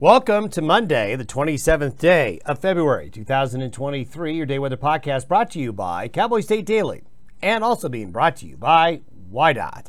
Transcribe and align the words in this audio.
Welcome 0.00 0.48
to 0.52 0.62
Monday, 0.62 1.14
the 1.14 1.26
27th 1.26 1.98
day 1.98 2.40
of 2.46 2.58
February 2.58 3.10
2023, 3.10 4.34
your 4.34 4.46
day 4.46 4.58
weather 4.58 4.78
podcast 4.78 5.28
brought 5.28 5.50
to 5.50 5.58
you 5.58 5.74
by 5.74 6.08
Cowboy 6.08 6.40
State 6.40 6.64
Daily 6.64 7.02
and 7.42 7.62
also 7.62 7.86
being 7.90 8.10
brought 8.10 8.36
to 8.36 8.46
you 8.46 8.56
by 8.56 9.02
WYDOT. 9.30 9.88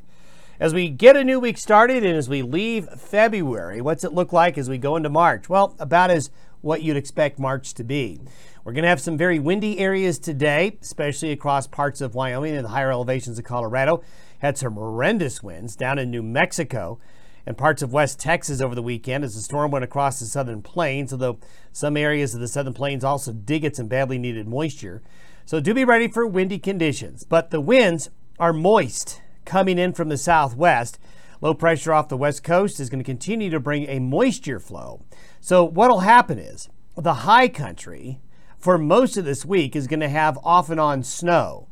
As 0.60 0.74
we 0.74 0.90
get 0.90 1.16
a 1.16 1.24
new 1.24 1.40
week 1.40 1.58
started 1.58 2.04
and 2.04 2.18
as 2.18 2.28
we 2.28 2.42
leave 2.42 2.90
February, 2.90 3.80
what's 3.80 4.04
it 4.04 4.12
look 4.12 4.34
like 4.34 4.58
as 4.58 4.70
we 4.70 4.78
go 4.78 4.98
into 4.98 5.08
March? 5.08 5.48
Well, 5.48 5.78
about 5.80 6.12
as 6.12 6.30
what 6.60 6.82
you'd 6.82 6.98
expect 6.98 7.40
March 7.40 7.74
to 7.76 7.86
be. 7.86 8.20
We're 8.66 8.74
going 8.74 8.84
to 8.84 8.90
have 8.90 9.00
some 9.00 9.18
very 9.18 9.40
windy 9.40 9.80
areas 9.80 10.20
today, 10.20 10.78
especially 10.82 11.32
across 11.32 11.68
parts 11.68 12.02
of 12.02 12.16
Wyoming 12.16 12.58
and 12.58 12.66
the 12.66 12.72
higher 12.72 12.92
elevations 12.92 13.40
of 13.40 13.46
Colorado. 13.46 14.04
Had 14.40 14.58
some 14.58 14.74
horrendous 14.74 15.42
winds 15.42 15.78
down 15.78 15.98
in 15.98 16.12
New 16.12 16.22
Mexico 16.22 17.00
and 17.46 17.58
parts 17.58 17.82
of 17.82 17.94
West 17.94 18.20
Texas 18.20 18.62
over 18.62 18.76
the 18.76 18.82
weekend 18.82 19.24
as 19.24 19.36
the 19.36 19.42
storm 19.42 19.72
went 19.72 19.84
across 19.84 20.20
the 20.20 20.26
southern 20.26 20.62
plains, 20.62 21.12
although 21.12 21.40
some 21.72 21.98
areas 21.98 22.34
of 22.34 22.42
the 22.42 22.48
southern 22.48 22.74
plains 22.74 23.04
also 23.04 23.32
did 23.32 23.60
get 23.60 23.76
some 23.76 23.88
badly 23.88 24.18
needed 24.18 24.48
moisture. 24.48 25.02
So 25.46 25.60
do 25.60 25.74
be 25.74 25.86
ready 25.86 26.08
for 26.08 26.26
windy 26.26 26.60
conditions. 26.60 27.24
But 27.24 27.50
the 27.50 27.62
winds 27.62 28.10
are 28.40 28.54
moist 28.54 29.22
coming 29.46 29.78
in 29.78 29.94
from 29.94 30.10
the 30.10 30.18
southwest. 30.18 31.00
Low 31.42 31.54
pressure 31.54 31.92
off 31.92 32.08
the 32.08 32.18
west 32.18 32.44
coast 32.44 32.80
is 32.80 32.90
going 32.90 33.00
to 33.00 33.06
continue 33.06 33.50
to 33.50 33.60
bring 33.60 33.90
a 33.90 34.00
moisture 34.00 34.60
flow. 34.60 35.04
So 35.40 35.64
what'll 35.64 36.02
happen 36.02 36.38
is 36.38 36.70
the 36.96 37.16
high 37.16 37.48
country 37.48 38.20
for 38.60 38.78
most 38.78 39.18
of 39.18 39.26
this 39.26 39.44
week 39.44 39.76
is 39.76 39.88
going 39.88 40.02
to 40.02 40.10
have 40.10 40.38
off 40.44 40.70
and 40.70 40.80
on 40.80 41.02
snow. 41.02 41.68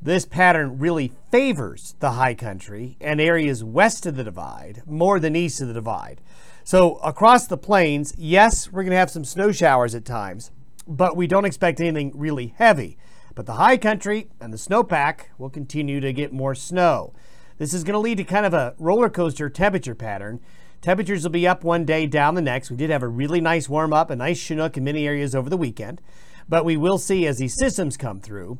This 0.00 0.24
pattern 0.24 0.78
really 0.78 1.12
favors 1.32 1.96
the 1.98 2.12
high 2.12 2.34
country 2.34 2.96
and 3.00 3.20
areas 3.20 3.64
west 3.64 4.06
of 4.06 4.14
the 4.14 4.22
divide 4.22 4.82
more 4.86 5.18
than 5.18 5.34
east 5.34 5.60
of 5.60 5.66
the 5.66 5.74
divide. 5.74 6.20
So, 6.62 6.96
across 6.96 7.46
the 7.46 7.56
plains, 7.56 8.14
yes, 8.16 8.70
we're 8.70 8.84
going 8.84 8.92
to 8.92 8.98
have 8.98 9.10
some 9.10 9.24
snow 9.24 9.50
showers 9.50 9.96
at 9.96 10.04
times, 10.04 10.52
but 10.86 11.16
we 11.16 11.26
don't 11.26 11.44
expect 11.44 11.80
anything 11.80 12.12
really 12.14 12.54
heavy. 12.58 12.96
But 13.34 13.46
the 13.46 13.54
high 13.54 13.76
country 13.76 14.28
and 14.40 14.52
the 14.52 14.56
snowpack 14.56 15.26
will 15.36 15.50
continue 15.50 16.00
to 16.00 16.12
get 16.12 16.32
more 16.32 16.54
snow. 16.54 17.12
This 17.56 17.74
is 17.74 17.82
going 17.82 17.94
to 17.94 17.98
lead 17.98 18.18
to 18.18 18.24
kind 18.24 18.46
of 18.46 18.54
a 18.54 18.74
roller 18.78 19.10
coaster 19.10 19.48
temperature 19.48 19.96
pattern. 19.96 20.38
Temperatures 20.80 21.24
will 21.24 21.30
be 21.30 21.48
up 21.48 21.64
one 21.64 21.84
day, 21.84 22.06
down 22.06 22.36
the 22.36 22.42
next. 22.42 22.70
We 22.70 22.76
did 22.76 22.90
have 22.90 23.02
a 23.02 23.08
really 23.08 23.40
nice 23.40 23.68
warm 23.68 23.92
up, 23.92 24.10
a 24.10 24.16
nice 24.16 24.38
Chinook 24.38 24.76
in 24.76 24.84
many 24.84 25.08
areas 25.08 25.34
over 25.34 25.50
the 25.50 25.56
weekend. 25.56 26.00
But 26.48 26.64
we 26.64 26.76
will 26.76 26.98
see 26.98 27.26
as 27.26 27.38
these 27.38 27.56
systems 27.58 27.96
come 27.96 28.20
through, 28.20 28.58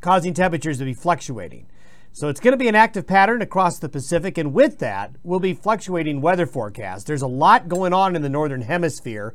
causing 0.00 0.34
temperatures 0.34 0.78
to 0.78 0.84
be 0.84 0.94
fluctuating. 0.94 1.66
So 2.12 2.28
it's 2.28 2.40
going 2.40 2.52
to 2.52 2.58
be 2.58 2.68
an 2.68 2.74
active 2.74 3.06
pattern 3.06 3.40
across 3.40 3.78
the 3.78 3.88
Pacific, 3.88 4.36
and 4.36 4.52
with 4.52 4.78
that 4.80 5.14
we'll 5.22 5.40
be 5.40 5.54
fluctuating 5.54 6.20
weather 6.20 6.46
forecasts. 6.46 7.04
There's 7.04 7.22
a 7.22 7.28
lot 7.28 7.68
going 7.68 7.92
on 7.92 8.16
in 8.16 8.22
the 8.22 8.28
northern 8.28 8.62
hemisphere, 8.62 9.32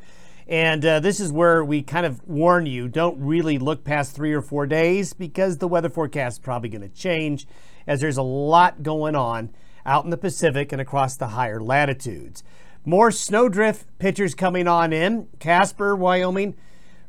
and 0.47 0.85
uh, 0.85 0.99
this 0.99 1.19
is 1.19 1.31
where 1.31 1.63
we 1.63 1.81
kind 1.81 2.05
of 2.05 2.27
warn 2.27 2.65
you 2.65 2.87
don't 2.87 3.17
really 3.19 3.57
look 3.57 3.83
past 3.83 4.13
three 4.13 4.33
or 4.33 4.41
four 4.41 4.67
days 4.67 5.13
because 5.13 5.57
the 5.57 5.67
weather 5.67 5.89
forecast 5.89 6.35
is 6.35 6.39
probably 6.39 6.69
going 6.69 6.81
to 6.81 6.89
change 6.89 7.47
as 7.87 8.01
there's 8.01 8.17
a 8.17 8.23
lot 8.23 8.83
going 8.83 9.15
on 9.15 9.51
out 9.85 10.03
in 10.03 10.09
the 10.09 10.17
Pacific 10.17 10.71
and 10.71 10.81
across 10.81 11.15
the 11.15 11.29
higher 11.29 11.61
latitudes. 11.61 12.43
More 12.83 13.09
snowdrift 13.09 13.97
pictures 13.97 14.35
coming 14.35 14.67
on 14.67 14.93
in. 14.93 15.27
Casper, 15.39 15.95
Wyoming, 15.95 16.55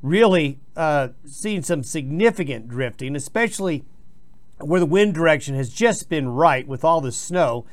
really 0.02 0.60
uh, 0.76 1.08
seeing 1.24 1.62
some 1.62 1.82
significant 1.82 2.68
drifting, 2.68 3.16
especially 3.16 3.84
where 4.58 4.80
the 4.80 4.86
wind 4.86 5.14
direction 5.14 5.54
has 5.54 5.70
just 5.70 6.08
been 6.08 6.28
right 6.28 6.66
with 6.66 6.84
all 6.84 7.00
the 7.00 7.12
snow 7.12 7.66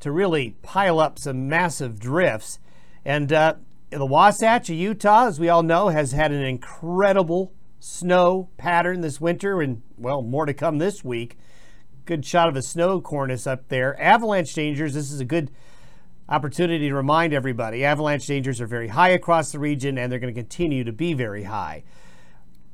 to 0.00 0.10
really 0.10 0.56
pile 0.62 0.98
up 0.98 1.18
some 1.18 1.48
massive 1.48 1.98
drifts. 1.98 2.58
And 3.04 3.32
uh, 3.32 3.54
the 3.90 4.06
Wasatch 4.06 4.70
of 4.70 4.76
Utah, 4.76 5.26
as 5.26 5.38
we 5.38 5.48
all 5.48 5.62
know, 5.62 5.88
has 5.88 6.12
had 6.12 6.32
an 6.32 6.42
incredible 6.42 7.52
snow 7.78 8.48
pattern 8.56 9.00
this 9.00 9.20
winter, 9.20 9.60
and 9.60 9.82
well, 9.96 10.22
more 10.22 10.46
to 10.46 10.54
come 10.54 10.78
this 10.78 11.04
week. 11.04 11.38
Good 12.04 12.24
shot 12.24 12.48
of 12.48 12.56
a 12.56 12.62
snow 12.62 13.00
cornice 13.00 13.46
up 13.46 13.68
there. 13.68 14.00
Avalanche 14.00 14.54
dangers. 14.54 14.94
This 14.94 15.12
is 15.12 15.20
a 15.20 15.24
good 15.24 15.50
opportunity 16.30 16.88
to 16.88 16.94
remind 16.94 17.34
everybody 17.34 17.84
avalanche 17.84 18.26
dangers 18.26 18.60
are 18.60 18.66
very 18.66 18.88
high 18.88 19.08
across 19.08 19.50
the 19.50 19.58
region 19.58 19.98
and 19.98 20.10
they're 20.10 20.20
going 20.20 20.32
to 20.32 20.40
continue 20.40 20.84
to 20.84 20.92
be 20.92 21.12
very 21.12 21.42
high. 21.42 21.82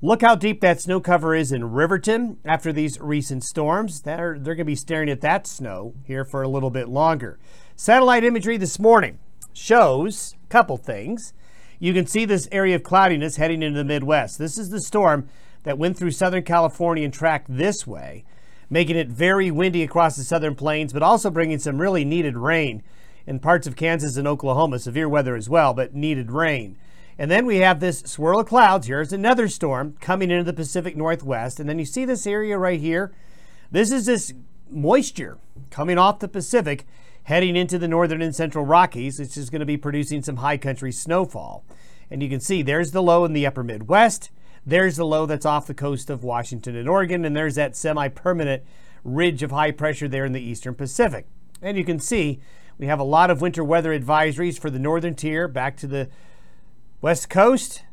Look 0.02 0.20
how 0.20 0.34
deep 0.34 0.60
that 0.60 0.80
snow 0.80 1.00
cover 1.00 1.34
is 1.34 1.52
in 1.52 1.72
Riverton 1.72 2.36
after 2.44 2.70
these 2.70 3.00
recent 3.00 3.42
storms. 3.42 4.02
They're, 4.02 4.38
they're 4.38 4.54
going 4.54 4.58
to 4.58 4.64
be 4.64 4.74
staring 4.74 5.08
at 5.08 5.22
that 5.22 5.46
snow 5.46 5.94
here 6.04 6.22
for 6.22 6.42
a 6.42 6.48
little 6.48 6.68
bit 6.68 6.88
longer. 6.88 7.38
Satellite 7.76 8.22
imagery 8.22 8.58
this 8.58 8.78
morning 8.78 9.18
shows 9.54 10.34
a 10.44 10.48
couple 10.48 10.76
things. 10.76 11.32
You 11.78 11.94
can 11.94 12.06
see 12.06 12.26
this 12.26 12.46
area 12.52 12.76
of 12.76 12.82
cloudiness 12.82 13.36
heading 13.36 13.62
into 13.62 13.78
the 13.78 13.84
Midwest. 13.84 14.38
This 14.38 14.58
is 14.58 14.68
the 14.68 14.82
storm 14.82 15.28
that 15.62 15.78
went 15.78 15.96
through 15.96 16.10
Southern 16.10 16.44
California 16.44 17.04
and 17.04 17.12
tracked 17.12 17.46
this 17.48 17.86
way, 17.86 18.24
making 18.68 18.96
it 18.96 19.08
very 19.08 19.50
windy 19.50 19.82
across 19.82 20.16
the 20.16 20.24
southern 20.24 20.54
plains, 20.54 20.92
but 20.92 21.02
also 21.02 21.30
bringing 21.30 21.58
some 21.58 21.80
really 21.80 22.04
needed 22.04 22.36
rain 22.36 22.82
in 23.26 23.40
parts 23.40 23.66
of 23.66 23.76
Kansas 23.76 24.16
and 24.16 24.28
Oklahoma. 24.28 24.78
Severe 24.78 25.08
weather 25.08 25.36
as 25.36 25.48
well, 25.48 25.74
but 25.74 25.94
needed 25.94 26.30
rain. 26.30 26.76
And 27.18 27.30
then 27.30 27.46
we 27.46 27.58
have 27.58 27.80
this 27.80 28.00
swirl 28.00 28.40
of 28.40 28.46
clouds. 28.46 28.86
Here's 28.86 29.12
another 29.12 29.48
storm 29.48 29.96
coming 30.00 30.30
into 30.30 30.44
the 30.44 30.52
Pacific 30.52 30.96
Northwest. 30.96 31.58
And 31.58 31.68
then 31.68 31.78
you 31.78 31.86
see 31.86 32.04
this 32.04 32.26
area 32.26 32.58
right 32.58 32.80
here. 32.80 33.12
This 33.70 33.90
is 33.90 34.06
this 34.06 34.34
moisture 34.70 35.38
coming 35.70 35.98
off 35.98 36.18
the 36.18 36.28
Pacific 36.28 36.86
heading 37.24 37.56
into 37.56 37.78
the 37.78 37.88
northern 37.88 38.22
and 38.22 38.34
central 38.34 38.64
Rockies, 38.64 39.18
which 39.18 39.36
is 39.36 39.50
going 39.50 39.60
to 39.60 39.66
be 39.66 39.76
producing 39.76 40.22
some 40.22 40.36
high 40.36 40.58
country 40.58 40.92
snowfall. 40.92 41.64
And 42.10 42.22
you 42.22 42.28
can 42.28 42.40
see 42.40 42.62
there's 42.62 42.92
the 42.92 43.02
low 43.02 43.24
in 43.24 43.32
the 43.32 43.46
upper 43.46 43.64
Midwest. 43.64 44.30
There's 44.64 44.96
the 44.96 45.06
low 45.06 45.26
that's 45.26 45.46
off 45.46 45.66
the 45.66 45.74
coast 45.74 46.10
of 46.10 46.22
Washington 46.22 46.76
and 46.76 46.88
Oregon. 46.88 47.24
And 47.24 47.34
there's 47.34 47.54
that 47.54 47.76
semi 47.76 48.08
permanent 48.08 48.62
ridge 49.04 49.42
of 49.42 49.50
high 49.50 49.70
pressure 49.70 50.06
there 50.06 50.24
in 50.24 50.32
the 50.32 50.40
eastern 50.40 50.74
Pacific. 50.74 51.26
And 51.62 51.78
you 51.78 51.84
can 51.84 51.98
see 51.98 52.40
we 52.78 52.86
have 52.86 53.00
a 53.00 53.04
lot 53.04 53.30
of 53.30 53.40
winter 53.40 53.64
weather 53.64 53.98
advisories 53.98 54.58
for 54.58 54.70
the 54.70 54.78
northern 54.78 55.14
tier 55.14 55.48
back 55.48 55.76
to 55.78 55.86
the 55.86 56.08
west 57.00 57.30
coast 57.30 57.84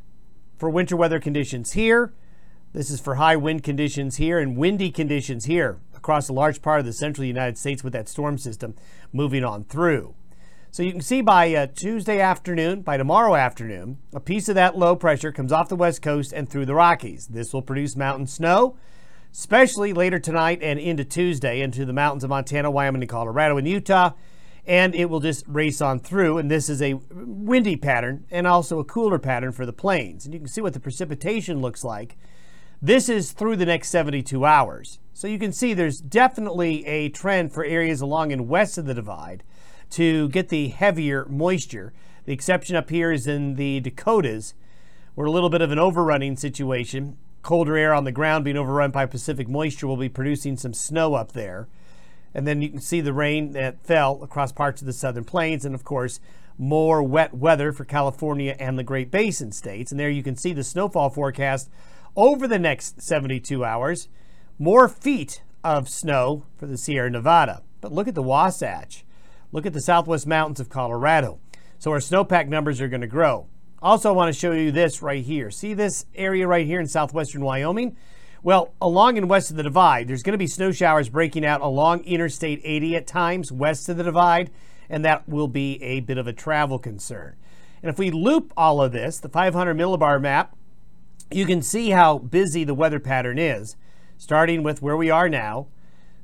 for 0.58 0.68
winter 0.68 0.96
weather 0.96 1.20
conditions 1.20 1.72
here. 1.72 2.12
This 2.72 2.90
is 2.90 3.00
for 3.00 3.14
high 3.14 3.36
wind 3.36 3.62
conditions 3.62 4.16
here 4.16 4.38
and 4.38 4.56
windy 4.56 4.90
conditions 4.90 5.44
here 5.44 5.78
across 5.94 6.28
a 6.28 6.32
large 6.32 6.60
part 6.60 6.80
of 6.80 6.86
the 6.86 6.92
central 6.92 7.24
United 7.24 7.56
States 7.56 7.82
with 7.82 7.92
that 7.92 8.08
storm 8.08 8.36
system 8.36 8.74
moving 9.12 9.44
on 9.44 9.64
through. 9.64 10.14
So 10.70 10.82
you 10.82 10.90
can 10.90 11.00
see 11.00 11.20
by 11.20 11.54
uh, 11.54 11.68
Tuesday 11.68 12.20
afternoon, 12.20 12.82
by 12.82 12.96
tomorrow 12.96 13.36
afternoon, 13.36 13.98
a 14.12 14.18
piece 14.18 14.48
of 14.48 14.56
that 14.56 14.76
low 14.76 14.96
pressure 14.96 15.30
comes 15.30 15.52
off 15.52 15.68
the 15.68 15.76
west 15.76 16.02
coast 16.02 16.32
and 16.32 16.48
through 16.48 16.66
the 16.66 16.74
Rockies. 16.74 17.28
This 17.28 17.54
will 17.54 17.62
produce 17.62 17.94
mountain 17.94 18.26
snow, 18.26 18.76
especially 19.32 19.92
later 19.92 20.18
tonight 20.18 20.58
and 20.62 20.80
into 20.80 21.04
Tuesday 21.04 21.60
into 21.60 21.84
the 21.84 21.92
mountains 21.92 22.24
of 22.24 22.30
Montana, 22.30 22.72
Wyoming, 22.72 23.02
and 23.02 23.08
Colorado 23.08 23.56
and 23.56 23.68
Utah 23.68 24.14
and 24.66 24.94
it 24.94 25.10
will 25.10 25.20
just 25.20 25.44
race 25.46 25.80
on 25.80 25.98
through. 25.98 26.38
And 26.38 26.50
this 26.50 26.68
is 26.68 26.80
a 26.80 26.94
windy 27.10 27.76
pattern 27.76 28.24
and 28.30 28.46
also 28.46 28.78
a 28.78 28.84
cooler 28.84 29.18
pattern 29.18 29.52
for 29.52 29.66
the 29.66 29.72
plains. 29.72 30.24
And 30.24 30.32
you 30.32 30.40
can 30.40 30.48
see 30.48 30.60
what 30.60 30.72
the 30.72 30.80
precipitation 30.80 31.60
looks 31.60 31.84
like. 31.84 32.16
This 32.80 33.08
is 33.08 33.32
through 33.32 33.56
the 33.56 33.66
next 33.66 33.88
72 33.90 34.44
hours. 34.44 34.98
So 35.12 35.26
you 35.26 35.38
can 35.38 35.52
see 35.52 35.74
there's 35.74 36.00
definitely 36.00 36.84
a 36.86 37.08
trend 37.08 37.52
for 37.52 37.64
areas 37.64 38.00
along 38.00 38.32
and 38.32 38.48
west 38.48 38.78
of 38.78 38.84
the 38.84 38.94
divide 38.94 39.42
to 39.90 40.28
get 40.30 40.48
the 40.48 40.68
heavier 40.68 41.24
moisture. 41.26 41.92
The 42.24 42.32
exception 42.32 42.74
up 42.74 42.90
here 42.90 43.12
is 43.12 43.26
in 43.26 43.54
the 43.54 43.80
Dakotas, 43.80 44.54
where 45.14 45.26
a 45.26 45.30
little 45.30 45.50
bit 45.50 45.62
of 45.62 45.70
an 45.70 45.78
overrunning 45.78 46.36
situation. 46.36 47.16
Colder 47.42 47.76
air 47.76 47.94
on 47.94 48.04
the 48.04 48.12
ground 48.12 48.44
being 48.44 48.56
overrun 48.56 48.90
by 48.90 49.06
Pacific 49.06 49.48
moisture 49.48 49.86
will 49.86 49.98
be 49.98 50.08
producing 50.08 50.56
some 50.56 50.72
snow 50.72 51.14
up 51.14 51.32
there. 51.32 51.68
And 52.34 52.46
then 52.46 52.60
you 52.60 52.68
can 52.68 52.80
see 52.80 53.00
the 53.00 53.12
rain 53.12 53.52
that 53.52 53.84
fell 53.84 54.22
across 54.22 54.52
parts 54.52 54.82
of 54.82 54.86
the 54.86 54.92
southern 54.92 55.24
plains, 55.24 55.64
and 55.64 55.74
of 55.74 55.84
course, 55.84 56.20
more 56.58 57.02
wet 57.02 57.34
weather 57.34 57.72
for 57.72 57.84
California 57.84 58.56
and 58.58 58.78
the 58.78 58.84
Great 58.84 59.10
Basin 59.10 59.52
states. 59.52 59.90
And 59.90 59.98
there 59.98 60.10
you 60.10 60.22
can 60.22 60.36
see 60.36 60.52
the 60.52 60.64
snowfall 60.64 61.10
forecast 61.10 61.70
over 62.16 62.46
the 62.46 62.58
next 62.58 63.00
72 63.00 63.64
hours. 63.64 64.08
More 64.58 64.88
feet 64.88 65.42
of 65.62 65.88
snow 65.88 66.44
for 66.56 66.66
the 66.66 66.76
Sierra 66.76 67.10
Nevada. 67.10 67.62
But 67.80 67.92
look 67.92 68.08
at 68.08 68.14
the 68.14 68.22
Wasatch. 68.22 69.04
Look 69.52 69.66
at 69.66 69.72
the 69.72 69.80
southwest 69.80 70.26
mountains 70.26 70.60
of 70.60 70.68
Colorado. 70.68 71.38
So 71.78 71.90
our 71.90 71.98
snowpack 71.98 72.48
numbers 72.48 72.80
are 72.80 72.88
going 72.88 73.00
to 73.00 73.06
grow. 73.06 73.46
Also, 73.82 74.08
I 74.08 74.12
want 74.12 74.32
to 74.32 74.38
show 74.38 74.52
you 74.52 74.72
this 74.72 75.02
right 75.02 75.22
here. 75.22 75.50
See 75.50 75.74
this 75.74 76.06
area 76.14 76.46
right 76.46 76.66
here 76.66 76.80
in 76.80 76.86
southwestern 76.86 77.44
Wyoming? 77.44 77.96
Well, 78.44 78.74
along 78.78 79.16
and 79.16 79.26
west 79.26 79.50
of 79.50 79.56
the 79.56 79.62
divide, 79.62 80.06
there's 80.06 80.22
going 80.22 80.32
to 80.32 80.38
be 80.38 80.46
snow 80.46 80.70
showers 80.70 81.08
breaking 81.08 81.46
out 81.46 81.62
along 81.62 82.04
Interstate 82.04 82.60
80 82.62 82.96
at 82.96 83.06
times 83.06 83.50
west 83.50 83.88
of 83.88 83.96
the 83.96 84.04
divide, 84.04 84.50
and 84.90 85.02
that 85.02 85.26
will 85.26 85.48
be 85.48 85.82
a 85.82 86.00
bit 86.00 86.18
of 86.18 86.26
a 86.26 86.32
travel 86.34 86.78
concern. 86.78 87.36
And 87.82 87.88
if 87.88 87.98
we 87.98 88.10
loop 88.10 88.52
all 88.54 88.82
of 88.82 88.92
this, 88.92 89.18
the 89.18 89.30
500 89.30 89.74
millibar 89.74 90.20
map, 90.20 90.54
you 91.30 91.46
can 91.46 91.62
see 91.62 91.88
how 91.88 92.18
busy 92.18 92.64
the 92.64 92.74
weather 92.74 93.00
pattern 93.00 93.38
is, 93.38 93.76
starting 94.18 94.62
with 94.62 94.82
where 94.82 94.96
we 94.96 95.08
are 95.08 95.30
now. 95.30 95.68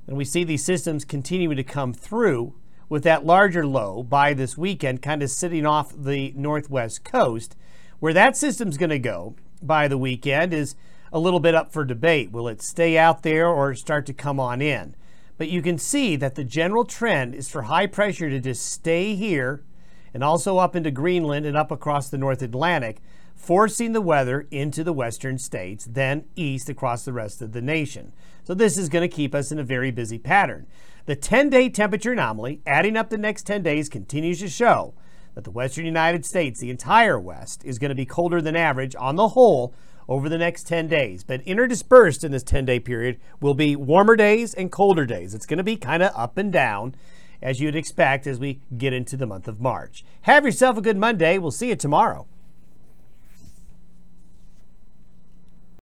And 0.07 0.19
we 0.19 0.27
see 0.27 0.45
these 0.45 0.63
systems 0.63 1.07
continuing 1.07 1.57
to 1.57 1.65
come 1.65 1.95
through 1.95 2.53
with 2.91 3.03
that 3.05 3.25
larger 3.25 3.67
low 3.67 4.03
by 4.03 4.35
this 4.35 4.59
weekend 4.59 5.01
kind 5.01 5.23
of 5.23 5.31
sitting 5.31 5.65
off 5.65 5.95
the 5.97 6.35
northwest 6.37 7.03
coast. 7.03 7.57
Where 7.99 8.13
that 8.13 8.37
system's 8.37 8.77
going 8.77 8.91
to 8.91 8.99
go 8.99 9.37
by 9.63 9.89
the 9.89 9.97
weekend 9.97 10.53
is 10.53 10.75
a 11.13 11.19
little 11.19 11.41
bit 11.41 11.55
up 11.55 11.73
for 11.73 11.85
debate. 11.85 12.31
Will 12.31 12.49
it 12.49 12.63
stay 12.63 12.97
out 12.97 13.23
there 13.23 13.49
or 13.49 13.75
start 13.75 14.07
to 14.07 14.13
come 14.13 14.39
on 14.39 14.63
in? 14.63 14.95
But 15.39 15.49
you 15.49 15.63
can 15.63 15.79
see 15.79 16.17
that 16.17 16.35
the 16.35 16.45
general 16.45 16.85
trend 16.85 17.35
is 17.35 17.49
for 17.49 17.63
high 17.63 17.87
pressure 17.87 18.29
to 18.29 18.41
just 18.41 18.65
stay 18.65 19.15
here 19.15 19.65
and 20.13 20.23
also 20.23 20.59
up 20.59 20.77
into 20.77 20.91
Greenland 20.91 21.47
and 21.47 21.57
up 21.57 21.71
across 21.71 22.09
the 22.09 22.19
North 22.19 22.43
Atlantic, 22.43 23.01
forcing 23.35 23.93
the 23.93 24.01
weather 24.01 24.47
into 24.51 24.85
the 24.85 24.93
western 24.93 25.39
states, 25.39 25.87
then 25.89 26.25
east 26.37 26.69
across 26.69 27.05
the 27.05 27.13
rest 27.13 27.41
of 27.41 27.53
the 27.53 27.63
nation. 27.63 28.13
So 28.45 28.55
this 28.55 28.77
is 28.77 28.89
going 28.89 29.09
to 29.09 29.17
keep 29.17 29.35
us 29.35 29.51
in 29.51 29.59
a 29.59 29.65
very 29.65 29.91
busy 29.91 30.19
pattern. 30.19 30.67
The 31.07 31.17
10 31.17 31.49
day 31.49 31.69
temperature 31.69 32.13
anomaly, 32.13 32.61
adding 32.67 32.97
up 32.97 33.09
the 33.09 33.19
next 33.19 33.45
10 33.45 33.63
days, 33.63 33.89
continues 33.89 34.41
to 34.41 34.49
show 34.49 34.95
that 35.35 35.45
the 35.45 35.51
western 35.51 35.87
United 35.87 36.27
States, 36.27 36.61
the 36.61 36.71
entire 36.71 37.19
West, 37.19 37.65
is 37.65 37.79
going 37.79 37.89
to 37.89 37.95
be 37.95 38.05
colder 38.05 38.43
than 38.43 38.57
average 38.57 38.95
on 38.99 39.17
the 39.17 39.29
whole 39.29 39.73
over 40.11 40.29
the 40.29 40.37
next 40.37 40.67
10 40.67 40.89
days. 40.89 41.25
But 41.25 41.43
interdispersed 41.47 42.25
in 42.25 42.33
this 42.33 42.43
10 42.43 42.67
day 42.67 42.81
period 42.81 43.19
will 43.41 43.55
be 43.55 43.77
warmer 43.77 44.17
days 44.17 44.53
and 44.53 44.71
colder 44.71 45.07
days. 45.07 45.35
It's 45.35 45.47
going 45.47 45.59
to 45.59 45.65
be 45.65 45.77
kind 45.77 46.03
of 46.03 46.13
up 46.15 46.37
and 46.37 46.53
down 46.53 46.97
as 47.41 47.61
you'd 47.61 47.77
expect 47.77 48.27
as 48.27 48.39
we 48.39 48.61
get 48.77 48.93
into 48.93 49.17
the 49.17 49.27
month 49.27 49.49
of 49.49 49.61
March. 49.61 50.05
Have 50.23 50.45
yourself 50.45 50.77
a 50.77 50.83
good 50.83 50.99
Monday. 50.99 51.39
We'll 51.39 51.53
see 51.53 51.69
you 51.69 51.77
tomorrow. 51.77 52.27